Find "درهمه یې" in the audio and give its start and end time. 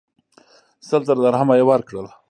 1.25-1.65